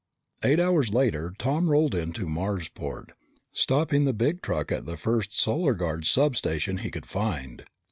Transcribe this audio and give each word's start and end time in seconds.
Eight 0.43 0.59
hours 0.59 0.91
later 0.91 1.31
Tom 1.37 1.69
rolled 1.69 1.93
into 1.93 2.25
Marsport, 2.25 3.11
stopping 3.53 4.05
the 4.05 4.13
big 4.13 4.41
truck 4.41 4.71
at 4.71 4.87
the 4.87 4.97
first 4.97 5.31
Solar 5.39 5.75
Guard 5.75 6.05
substation 6.07 6.77
he 6.79 6.89
could 6.89 7.05
find. 7.05 7.65